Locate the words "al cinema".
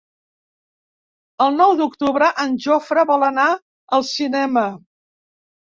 3.99-4.69